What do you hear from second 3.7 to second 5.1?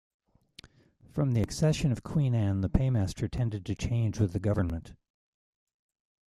change with the government.